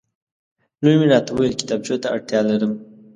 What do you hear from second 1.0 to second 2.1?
راته وویل کتابچو ته